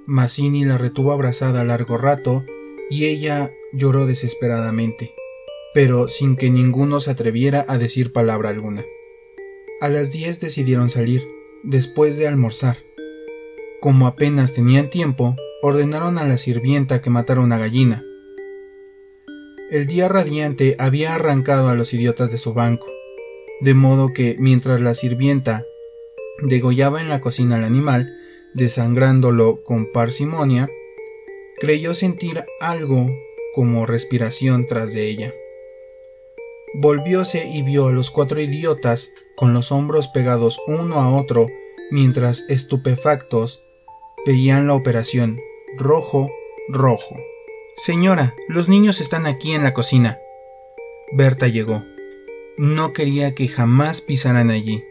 Mazzini 0.07 0.65
la 0.65 0.79
retuvo 0.79 1.13
abrazada 1.13 1.63
largo 1.63 1.97
rato 1.97 2.45
y 2.91 3.05
ella 3.05 3.51
lloró 3.73 4.07
desesperadamente, 4.07 5.15
pero 5.73 6.09
sin 6.09 6.37
que 6.37 6.51
ninguno 6.51 7.01
se 7.01 7.11
atreviera 7.11 7.65
a 7.69 7.79
decir 7.79 8.13
palabra 8.13 8.49
alguna. 8.49 8.83
A 9.83 9.89
las 9.89 10.13
diez 10.13 10.41
decidieron 10.41 10.89
salir, 10.89 11.21
después 11.63 12.17
de 12.17 12.29
almorzar. 12.29 12.79
Como 13.81 14.07
apenas 14.07 14.55
tenían 14.55 14.89
tiempo, 14.89 15.37
ordenaron 15.61 16.17
a 16.19 16.25
la 16.25 16.39
sirvienta 16.39 17.03
que 17.03 17.11
matara 17.11 17.41
una 17.41 17.59
gallina. 17.59 18.03
El 19.71 19.87
día 19.87 20.09
radiante 20.09 20.77
había 20.79 21.15
arrancado 21.15 21.69
a 21.69 21.75
los 21.75 21.93
idiotas 21.93 22.31
de 22.31 22.39
su 22.39 22.55
banco 22.55 22.87
de 23.63 23.75
modo 23.75 24.13
que 24.13 24.35
mientras 24.41 24.81
la 24.81 24.93
sirvienta 24.93 25.65
degollaba 26.43 27.01
en 27.01 27.09
la 27.09 27.21
cocina 27.21 27.57
al 27.57 27.65
animal, 27.65 28.13
desangrándolo 28.55 29.63
con 29.63 29.93
parsimonia, 29.93 30.69
creyó 31.61 31.95
sentir 31.95 32.45
algo 32.61 33.09
como 33.55 33.87
respiración 33.87 34.67
tras 34.67 34.93
de 34.93 35.09
ella. 35.09 35.33
Volvióse 36.75 37.47
y 37.47 37.63
vio 37.63 37.89
a 37.89 37.93
los 37.93 38.11
cuatro 38.11 38.41
idiotas 38.41 39.11
con 39.37 39.53
los 39.53 39.73
hombros 39.73 40.09
pegados 40.09 40.61
uno 40.67 40.97
a 40.97 41.15
otro, 41.15 41.47
mientras 41.91 42.45
estupefactos 42.49 43.63
veían 44.27 44.67
la 44.67 44.75
operación 44.75 45.39
rojo, 45.79 46.31
rojo. 46.69 47.17
Señora, 47.77 48.35
los 48.49 48.69
niños 48.69 49.01
están 49.01 49.27
aquí 49.27 49.53
en 49.53 49.63
la 49.63 49.75
cocina. 49.75 50.19
Berta 51.13 51.49
llegó. 51.49 51.83
No 52.57 52.93
quería 52.93 53.35
que 53.35 53.49
jamás 53.49 54.01
pisaran 54.01 54.51
allí, 54.51 54.83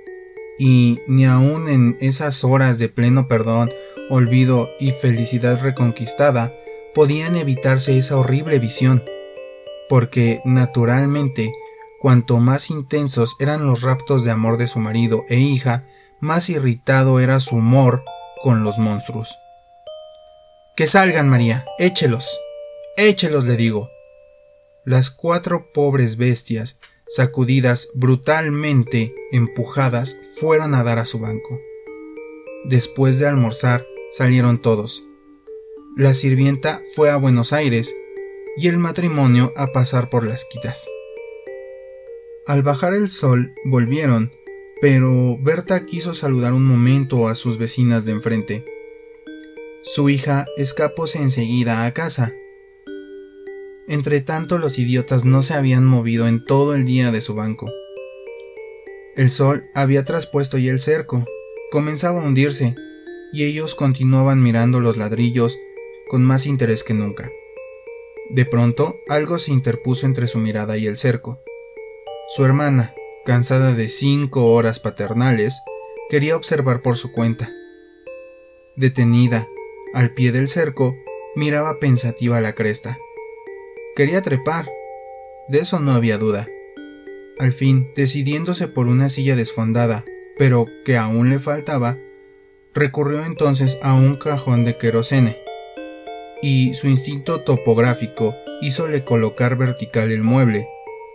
y 0.58 1.00
ni 1.08 1.26
aun 1.26 1.70
en 1.70 1.98
esas 2.02 2.44
horas 2.44 2.80
de 2.80 2.90
pleno 2.90 3.28
perdón, 3.28 3.72
olvido 4.10 4.70
y 4.80 4.92
felicidad 4.92 5.62
reconquistada, 5.62 6.54
podían 6.94 7.36
evitarse 7.36 7.98
esa 7.98 8.18
horrible 8.18 8.60
visión, 8.60 9.04
porque, 9.88 10.42
naturalmente, 10.44 11.52
cuanto 12.02 12.38
más 12.38 12.72
intensos 12.72 13.36
eran 13.40 13.68
los 13.68 13.84
raptos 13.84 14.24
de 14.24 14.32
amor 14.32 14.58
de 14.58 14.68
su 14.68 14.80
marido 14.80 15.24
e 15.30 15.38
hija, 15.38 15.86
más 16.20 16.50
irritado 16.50 17.20
era 17.20 17.40
su 17.40 17.58
humor 17.58 18.04
con 18.42 18.64
los 18.64 18.80
monstruos. 18.80 19.38
Que 20.76 20.88
salgan, 20.88 21.30
María, 21.30 21.64
échelos, 21.78 22.40
échelos, 22.98 23.46
le 23.46 23.56
digo. 23.56 23.88
Las 24.84 25.12
cuatro 25.12 25.68
pobres 25.76 26.18
bestias, 26.18 26.80
sacudidas 27.08 27.90
brutalmente, 27.94 29.14
empujadas, 29.32 30.18
fueron 30.40 30.74
a 30.74 30.84
dar 30.84 30.98
a 30.98 31.06
su 31.06 31.20
banco. 31.20 31.60
Después 32.66 33.20
de 33.20 33.28
almorzar, 33.28 33.86
salieron 34.18 34.60
todos. 34.60 35.04
La 35.96 36.16
sirvienta 36.16 36.82
fue 36.96 37.12
a 37.12 37.18
Buenos 37.18 37.54
Aires 37.54 37.96
y 38.58 38.70
el 38.70 38.80
matrimonio 38.80 39.54
a 39.56 39.68
pasar 39.68 40.10
por 40.10 40.26
las 40.26 40.46
quitas. 40.46 40.88
Al 42.48 42.64
bajar 42.64 42.96
el 42.96 43.10
sol 43.10 43.54
volvieron, 43.66 44.32
pero 44.82 45.38
Berta 45.40 45.86
quiso 45.86 46.16
saludar 46.16 46.54
un 46.54 46.64
momento 46.64 47.28
a 47.28 47.36
sus 47.36 47.60
vecinas 47.60 48.06
de 48.06 48.14
enfrente. 48.14 48.66
Su 49.84 50.10
hija 50.10 50.46
escapóse 50.58 51.20
enseguida 51.20 51.86
a 51.86 51.94
casa. 51.94 52.34
Entretanto 53.88 54.58
los 54.58 54.80
idiotas 54.80 55.24
no 55.24 55.44
se 55.44 55.54
habían 55.54 55.86
movido 55.86 56.28
en 56.28 56.44
todo 56.44 56.74
el 56.74 56.86
día 56.86 57.12
de 57.12 57.22
su 57.22 57.36
banco. 57.36 57.70
El 59.16 59.30
sol 59.30 59.64
había 59.76 60.04
traspuesto 60.04 60.58
ya 60.58 60.72
el 60.72 60.82
cerco, 60.82 61.26
comenzaba 61.70 62.22
a 62.22 62.24
hundirse, 62.24 62.76
y 63.34 63.44
ellos 63.44 63.76
continuaban 63.76 64.42
mirando 64.42 64.80
los 64.80 64.98
ladrillos 64.98 65.58
con 66.10 66.24
más 66.24 66.48
interés 66.48 66.84
que 66.84 66.96
nunca. 66.96 67.30
De 68.32 68.46
pronto 68.46 68.96
algo 69.10 69.38
se 69.38 69.52
interpuso 69.52 70.08
entre 70.08 70.28
su 70.28 70.40
mirada 70.40 70.78
y 70.78 70.88
el 70.88 70.98
cerco. 70.98 71.42
Su 72.34 72.46
hermana, 72.46 72.94
cansada 73.26 73.74
de 73.74 73.90
cinco 73.90 74.54
horas 74.54 74.80
paternales, 74.80 75.64
quería 76.10 76.38
observar 76.38 76.82
por 76.82 76.96
su 76.96 77.12
cuenta. 77.12 77.52
Detenida, 78.78 79.46
al 79.94 80.14
pie 80.14 80.32
del 80.32 80.48
cerco, 80.48 80.96
miraba 81.36 81.78
pensativa 81.82 82.40
la 82.40 82.54
cresta. 82.54 82.98
Quería 83.98 84.22
trepar, 84.22 84.66
de 85.50 85.60
eso 85.60 85.82
no 85.82 85.92
había 85.92 86.18
duda. 86.18 86.48
Al 87.38 87.52
fin, 87.52 87.92
decidiéndose 87.98 88.70
por 88.70 88.88
una 88.88 89.10
silla 89.10 89.36
desfondada, 89.36 90.06
pero 90.38 90.68
que 90.86 90.96
aún 90.96 91.32
le 91.32 91.38
faltaba, 91.38 91.98
recurrió 92.74 93.26
entonces 93.26 93.78
a 93.84 93.94
un 93.94 94.16
cajón 94.16 94.64
de 94.64 94.78
querosene, 94.78 95.38
y 96.42 96.76
su 96.76 96.88
instinto 96.88 97.42
topográfico 97.42 98.34
hízole 98.62 99.04
colocar 99.04 99.58
vertical 99.58 100.12
el 100.12 100.24
mueble, 100.24 100.66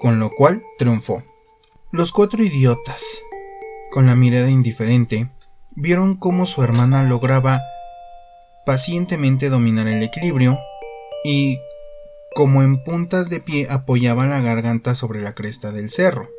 con 0.06 0.20
lo 0.20 0.30
cual 0.30 0.62
triunfó. 0.78 1.24
Los 1.90 2.12
cuatro 2.12 2.40
idiotas, 2.44 3.02
con 3.90 4.06
la 4.06 4.14
mirada 4.14 4.48
indiferente, 4.48 5.32
vieron 5.74 6.14
cómo 6.14 6.46
su 6.46 6.62
hermana 6.62 7.02
lograba 7.02 7.60
pacientemente 8.64 9.48
dominar 9.48 9.88
el 9.88 10.00
equilibrio 10.04 10.60
y 11.24 11.58
como 12.36 12.62
en 12.62 12.84
puntas 12.84 13.28
de 13.30 13.40
pie 13.40 13.66
apoyaba 13.68 14.28
la 14.28 14.40
garganta 14.40 14.94
sobre 14.94 15.20
la 15.20 15.34
cresta 15.34 15.72
del 15.72 15.90
cerro. 15.90 16.30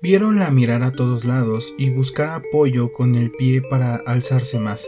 Vieronla 0.00 0.52
mirar 0.52 0.84
a 0.84 0.92
todos 0.92 1.24
lados 1.24 1.74
y 1.76 1.90
buscar 1.90 2.28
apoyo 2.28 2.92
con 2.92 3.16
el 3.16 3.32
pie 3.32 3.62
para 3.62 3.96
alzarse 3.96 4.60
más. 4.60 4.86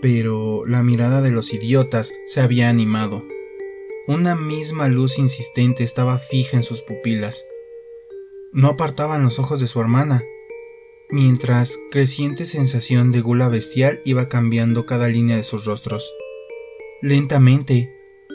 Pero 0.00 0.64
la 0.64 0.82
mirada 0.82 1.20
de 1.20 1.30
los 1.30 1.52
idiotas 1.52 2.10
se 2.26 2.40
había 2.40 2.70
animado. 2.70 3.22
Una 4.06 4.34
misma 4.34 4.88
luz 4.88 5.18
insistente 5.18 5.82
estaba 5.82 6.18
fija 6.18 6.58
en 6.58 6.62
sus 6.62 6.82
pupilas. 6.82 7.46
No 8.52 8.68
apartaban 8.68 9.24
los 9.24 9.38
ojos 9.38 9.60
de 9.60 9.66
su 9.66 9.80
hermana, 9.80 10.22
mientras 11.08 11.78
creciente 11.90 12.44
sensación 12.44 13.12
de 13.12 13.22
gula 13.22 13.48
bestial 13.48 14.02
iba 14.04 14.28
cambiando 14.28 14.84
cada 14.84 15.08
línea 15.08 15.36
de 15.36 15.42
sus 15.42 15.64
rostros. 15.64 16.12
Lentamente 17.00 17.88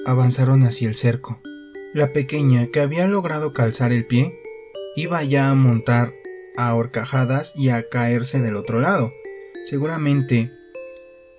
avanzaron 0.07 0.63
hacia 0.63 0.87
el 0.87 0.95
cerco. 0.95 1.39
La 1.93 2.13
pequeña, 2.13 2.65
que 2.73 2.79
había 2.79 3.07
logrado 3.07 3.53
calzar 3.53 3.91
el 3.91 4.07
pie, 4.07 4.33
iba 4.95 5.23
ya 5.23 5.51
a 5.51 5.55
montar 5.55 6.13
a 6.57 6.73
horcajadas 6.73 7.53
y 7.55 7.69
a 7.69 7.87
caerse 7.89 8.41
del 8.41 8.55
otro 8.55 8.79
lado. 8.79 9.13
Seguramente, 9.65 10.51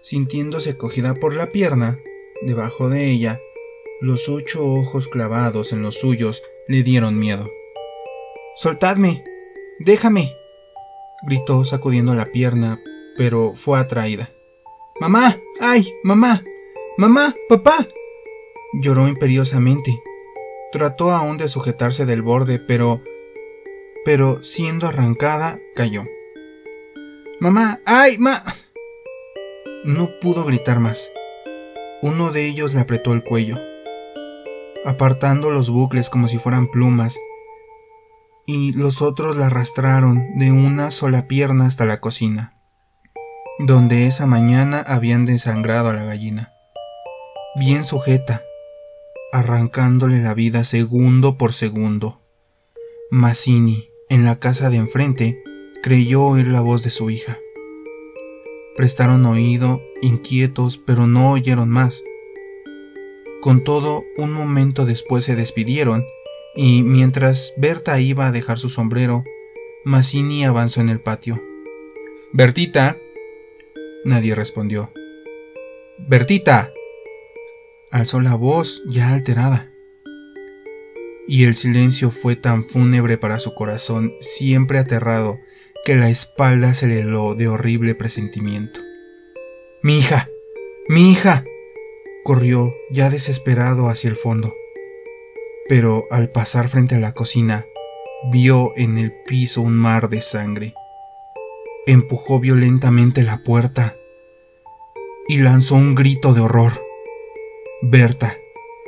sintiéndose 0.04 0.76
cogida 0.76 1.16
por 1.16 1.34
la 1.34 1.50
pierna, 1.50 1.98
debajo 2.42 2.88
de 2.88 3.10
ella, 3.10 3.40
los 4.00 4.30
ocho 4.30 4.64
ojos 4.64 5.08
clavados 5.08 5.72
en 5.72 5.82
los 5.82 5.96
suyos 5.96 6.42
le 6.68 6.82
dieron 6.82 7.18
miedo. 7.18 7.46
Soltadme. 8.56 9.22
Déjame. 9.78 10.34
gritó 11.22 11.64
sacudiendo 11.64 12.14
la 12.14 12.24
pierna, 12.26 12.80
pero 13.18 13.52
fue 13.54 13.78
atraída. 13.78 14.30
Mamá. 15.00 15.36
¡Ay! 15.60 15.92
Mamá. 16.02 16.42
Mamá. 16.96 17.34
Papá. 17.48 17.86
lloró 18.82 19.06
imperiosamente. 19.06 20.00
Trató 20.72 21.10
aún 21.10 21.36
de 21.36 21.48
sujetarse 21.48 22.06
del 22.06 22.22
borde, 22.22 22.58
pero. 22.58 23.02
pero 24.06 24.42
siendo 24.42 24.86
arrancada, 24.86 25.58
cayó. 25.74 26.04
Mamá. 27.38 27.80
¡Ay! 27.84 28.16
Ma. 28.16 28.42
No 29.84 30.08
pudo 30.22 30.44
gritar 30.44 30.80
más. 30.80 31.10
Uno 32.00 32.30
de 32.30 32.46
ellos 32.46 32.72
le 32.72 32.80
apretó 32.80 33.12
el 33.12 33.22
cuello 33.22 33.58
apartando 34.84 35.50
los 35.50 35.70
bucles 35.70 36.10
como 36.10 36.28
si 36.28 36.38
fueran 36.38 36.68
plumas, 36.68 37.18
y 38.46 38.72
los 38.72 39.02
otros 39.02 39.36
la 39.36 39.46
arrastraron 39.46 40.38
de 40.38 40.52
una 40.52 40.90
sola 40.90 41.28
pierna 41.28 41.66
hasta 41.66 41.84
la 41.86 42.00
cocina, 42.00 42.56
donde 43.58 44.06
esa 44.06 44.26
mañana 44.26 44.80
habían 44.80 45.26
desangrado 45.26 45.90
a 45.90 45.92
la 45.92 46.04
gallina, 46.04 46.52
bien 47.56 47.84
sujeta, 47.84 48.42
arrancándole 49.32 50.20
la 50.20 50.34
vida 50.34 50.64
segundo 50.64 51.36
por 51.38 51.52
segundo. 51.52 52.20
Mazzini, 53.10 53.88
en 54.08 54.24
la 54.24 54.36
casa 54.36 54.70
de 54.70 54.76
enfrente, 54.76 55.42
creyó 55.82 56.22
oír 56.22 56.46
la 56.48 56.60
voz 56.60 56.82
de 56.82 56.90
su 56.90 57.10
hija. 57.10 57.36
Prestaron 58.76 59.26
oído, 59.26 59.80
inquietos, 60.02 60.78
pero 60.78 61.06
no 61.06 61.32
oyeron 61.32 61.68
más 61.68 62.02
con 63.40 63.64
todo, 63.64 64.04
un 64.16 64.32
momento 64.32 64.84
después 64.84 65.24
se 65.24 65.34
despidieron, 65.34 66.04
y 66.54 66.82
mientras 66.82 67.54
Berta 67.56 68.00
iba 68.00 68.26
a 68.26 68.32
dejar 68.32 68.58
su 68.58 68.68
sombrero, 68.68 69.24
Mazzini 69.84 70.44
avanzó 70.44 70.80
en 70.80 70.90
el 70.90 71.00
patio. 71.00 71.40
Bertita. 72.32 72.96
Nadie 74.04 74.34
respondió. 74.34 74.92
Bertita. 75.98 76.72
Alzó 77.90 78.20
la 78.20 78.34
voz 78.34 78.82
ya 78.86 79.14
alterada. 79.14 79.70
Y 81.26 81.44
el 81.44 81.56
silencio 81.56 82.10
fue 82.10 82.36
tan 82.36 82.64
fúnebre 82.64 83.16
para 83.16 83.38
su 83.38 83.54
corazón, 83.54 84.12
siempre 84.20 84.78
aterrado, 84.78 85.38
que 85.84 85.96
la 85.96 86.10
espalda 86.10 86.74
se 86.74 86.88
le 86.88 87.00
heló 87.00 87.34
de 87.34 87.48
horrible 87.48 87.94
presentimiento. 87.94 88.80
Mi 89.82 89.98
hija. 89.98 90.28
Mi 90.88 91.10
hija 91.10 91.44
corrió 92.24 92.74
ya 92.90 93.10
desesperado 93.10 93.88
hacia 93.88 94.10
el 94.10 94.16
fondo. 94.16 94.54
Pero 95.68 96.04
al 96.10 96.30
pasar 96.30 96.68
frente 96.68 96.96
a 96.96 96.98
la 96.98 97.12
cocina, 97.12 97.64
vio 98.30 98.72
en 98.76 98.98
el 98.98 99.12
piso 99.26 99.62
un 99.62 99.76
mar 99.76 100.08
de 100.08 100.20
sangre. 100.20 100.74
Empujó 101.86 102.40
violentamente 102.40 103.22
la 103.22 103.38
puerta 103.38 103.96
y 105.28 105.38
lanzó 105.38 105.76
un 105.76 105.94
grito 105.94 106.34
de 106.34 106.40
horror. 106.40 106.72
Berta, 107.82 108.36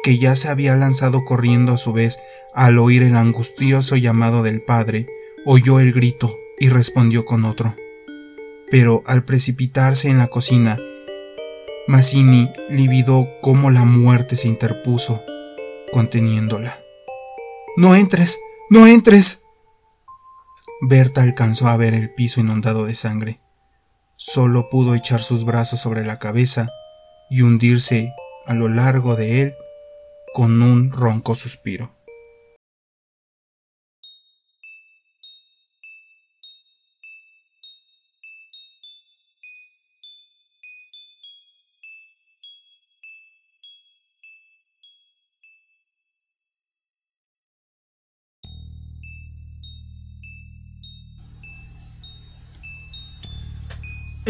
que 0.02 0.18
ya 0.18 0.34
se 0.34 0.48
había 0.48 0.76
lanzado 0.76 1.24
corriendo 1.24 1.72
a 1.72 1.78
su 1.78 1.92
vez 1.92 2.18
al 2.54 2.78
oír 2.78 3.02
el 3.02 3.16
angustioso 3.16 3.96
llamado 3.96 4.42
del 4.42 4.60
padre, 4.62 5.06
oyó 5.46 5.80
el 5.80 5.92
grito 5.92 6.36
y 6.58 6.68
respondió 6.68 7.24
con 7.24 7.44
otro. 7.44 7.74
Pero 8.70 9.02
al 9.06 9.24
precipitarse 9.24 10.08
en 10.08 10.18
la 10.18 10.28
cocina, 10.28 10.78
Mazzini 11.88 12.48
lividó 12.70 13.28
cómo 13.40 13.72
la 13.72 13.84
muerte 13.84 14.36
se 14.36 14.46
interpuso, 14.46 15.22
conteniéndola. 15.92 16.78
¡No 17.76 17.96
entres! 17.96 18.38
¡No 18.70 18.86
entres! 18.86 19.42
Berta 20.80 21.22
alcanzó 21.22 21.66
a 21.66 21.76
ver 21.76 21.94
el 21.94 22.14
piso 22.14 22.40
inundado 22.40 22.86
de 22.86 22.94
sangre. 22.94 23.40
solo 24.16 24.70
pudo 24.70 24.94
echar 24.94 25.20
sus 25.20 25.44
brazos 25.44 25.80
sobre 25.80 26.04
la 26.04 26.20
cabeza 26.20 26.68
y 27.28 27.42
hundirse 27.42 28.12
a 28.46 28.54
lo 28.54 28.68
largo 28.68 29.16
de 29.16 29.42
él 29.42 29.54
con 30.34 30.62
un 30.62 30.92
ronco 30.92 31.34
suspiro. 31.34 31.92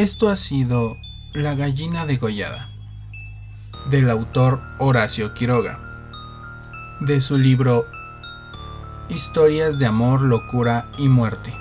Esto 0.03 0.29
ha 0.29 0.35
sido 0.35 0.97
La 1.33 1.55
gallina 1.55 2.07
degollada, 2.07 2.69
del 3.89 4.11
autor 4.11 4.61
Horacio 4.81 5.33
Quiroga, 5.33 5.79
de 6.99 7.21
su 7.21 7.39
libro 7.39 7.87
Historias 9.11 9.79
de 9.79 9.87
amor, 9.87 10.23
locura 10.23 10.91
y 10.99 11.09
muerte. 11.09 11.55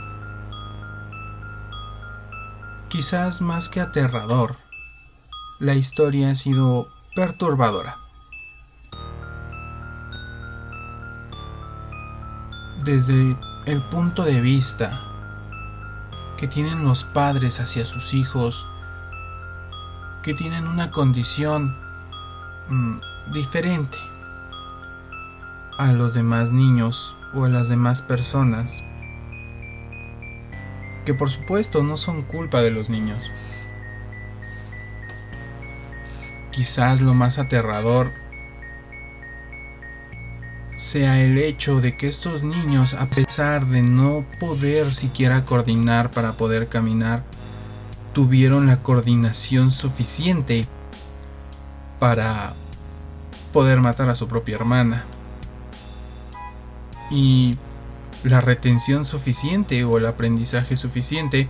Quizás 2.89 3.43
más 3.43 3.69
que 3.69 3.79
aterrador, 3.79 4.55
la 5.59 5.75
historia 5.75 6.31
ha 6.31 6.35
sido 6.35 6.87
perturbadora. 7.15 7.99
Desde 12.83 13.37
el 13.67 13.83
punto 13.83 14.23
de 14.23 14.41
vista 14.41 15.10
que 16.41 16.47
tienen 16.47 16.83
los 16.83 17.03
padres 17.03 17.59
hacia 17.59 17.85
sus 17.85 18.15
hijos, 18.15 18.67
que 20.23 20.33
tienen 20.33 20.65
una 20.65 20.89
condición 20.89 21.77
mm, 22.67 23.31
diferente 23.31 23.99
a 25.77 25.91
los 25.91 26.15
demás 26.15 26.49
niños 26.49 27.15
o 27.35 27.45
a 27.45 27.49
las 27.49 27.69
demás 27.69 28.01
personas, 28.01 28.83
que 31.05 31.13
por 31.13 31.29
supuesto 31.29 31.83
no 31.83 31.95
son 31.95 32.23
culpa 32.23 32.63
de 32.63 32.71
los 32.71 32.89
niños. 32.89 33.29
Quizás 36.49 37.01
lo 37.01 37.13
más 37.13 37.37
aterrador 37.37 38.13
sea 40.81 41.21
el 41.21 41.37
hecho 41.37 41.79
de 41.79 41.95
que 41.95 42.07
estos 42.07 42.41
niños, 42.41 42.95
a 42.95 43.05
pesar 43.05 43.67
de 43.67 43.83
no 43.83 44.25
poder 44.39 44.95
siquiera 44.95 45.45
coordinar 45.45 46.09
para 46.09 46.33
poder 46.33 46.69
caminar, 46.69 47.23
tuvieron 48.13 48.65
la 48.65 48.81
coordinación 48.81 49.69
suficiente 49.69 50.67
para 51.99 52.53
poder 53.53 53.79
matar 53.79 54.09
a 54.09 54.15
su 54.15 54.27
propia 54.27 54.55
hermana. 54.55 55.05
Y 57.11 57.57
la 58.23 58.41
retención 58.41 59.05
suficiente 59.05 59.83
o 59.83 59.99
el 59.99 60.07
aprendizaje 60.07 60.75
suficiente 60.75 61.47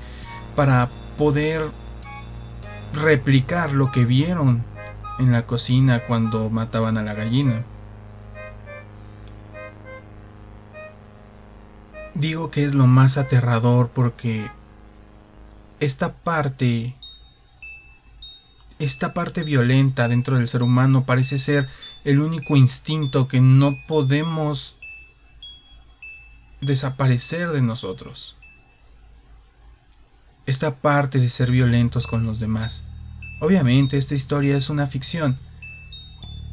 para 0.58 0.90
poder 1.18 1.62
replicar 2.94 3.72
lo 3.72 3.94
que 3.94 4.04
vieron 4.04 4.66
en 5.20 5.32
la 5.32 5.48
cocina 5.48 6.02
cuando 6.02 6.50
mataban 6.50 6.98
a 6.98 7.04
la 7.04 7.14
gallina. 7.14 7.64
Digo 12.14 12.52
que 12.52 12.66
es 12.66 12.74
lo 12.74 12.88
más 12.88 13.18
aterrador 13.18 13.90
porque 13.90 14.52
esta 15.80 16.14
parte, 16.14 16.96
esta 18.80 19.14
parte 19.14 19.44
violenta 19.44 20.08
dentro 20.08 20.38
del 20.38 20.48
ser 20.48 20.62
humano 20.62 21.06
parece 21.06 21.40
ser 21.40 21.70
el 22.04 22.20
único 22.20 22.56
instinto 22.56 23.28
que 23.28 23.40
no 23.42 23.78
podemos 23.88 24.78
desaparecer 26.62 27.52
de 27.52 27.62
nosotros. 27.62 28.36
Esta 30.46 30.76
parte 30.76 31.20
de 31.20 31.30
ser 31.30 31.50
violentos 31.50 32.08
con 32.08 32.26
los 32.26 32.40
demás. 32.40 32.84
Obviamente 33.40 33.98
esta 33.98 34.16
historia 34.16 34.58
es 34.58 34.70
una 34.70 34.86
ficción, 34.86 35.40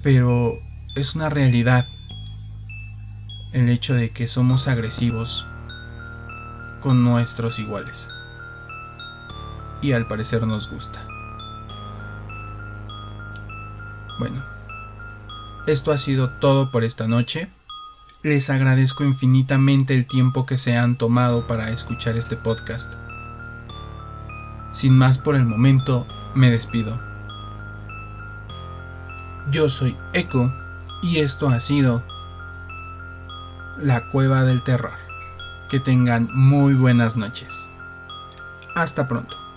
pero 0.03 0.59
es 0.95 1.15
una 1.15 1.29
realidad. 1.29 1.87
El 3.53 3.71
hecho 3.71 3.95
de 3.95 4.11
que 4.11 4.29
somos 4.29 4.69
agresivos 4.69 5.47
con 6.81 7.03
nuestros 7.03 7.59
iguales. 7.59 8.11
Y 9.81 9.93
al 9.93 10.07
parecer 10.07 10.47
nos 10.47 10.71
gusta. 10.71 11.03
Bueno, 14.19 14.43
esto 15.67 15.93
ha 15.93 15.99
sido 15.99 16.29
todo 16.29 16.71
por 16.71 16.85
esta 16.85 17.09
noche. 17.09 17.49
Les 18.23 18.51
agradezco 18.51 19.05
infinitamente 19.05 19.95
el 19.95 20.07
tiempo 20.07 20.45
que 20.45 20.59
se 20.59 20.77
han 20.77 20.97
tomado 20.97 21.47
para 21.47 21.71
escuchar 21.71 22.17
este 22.17 22.37
podcast. 22.37 22.93
Sin 24.75 24.97
más 24.97 25.17
por 25.17 25.37
el 25.37 25.47
momento, 25.47 26.07
me 26.35 26.51
despido. 26.51 26.99
Yo 29.51 29.71
soy 29.71 29.97
Echo 30.13 30.53
y 31.03 31.21
esto 31.21 31.49
ha 31.49 31.61
sido 31.61 32.03
La 33.81 34.09
Cueva 34.09 34.43
del 34.43 34.63
Terror. 34.63 34.99
Que 35.69 35.79
tengan 35.79 36.29
muy 36.33 36.75
buenas 36.75 37.17
noches. 37.17 37.71
Hasta 38.75 39.07
pronto. 39.07 39.48